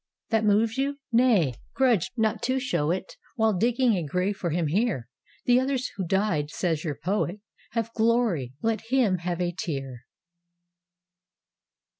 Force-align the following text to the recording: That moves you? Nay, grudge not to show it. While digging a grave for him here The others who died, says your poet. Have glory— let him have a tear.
That 0.31 0.43
moves 0.43 0.79
you? 0.79 0.97
Nay, 1.11 1.53
grudge 1.75 2.09
not 2.17 2.41
to 2.41 2.57
show 2.59 2.89
it. 2.89 3.17
While 3.35 3.53
digging 3.53 3.93
a 3.93 4.03
grave 4.03 4.35
for 4.35 4.49
him 4.49 4.65
here 4.65 5.07
The 5.45 5.59
others 5.59 5.89
who 5.95 6.07
died, 6.07 6.49
says 6.49 6.83
your 6.83 6.95
poet. 6.95 7.39
Have 7.73 7.93
glory— 7.93 8.55
let 8.63 8.81
him 8.89 9.19
have 9.19 9.39
a 9.39 9.51
tear. 9.55 10.07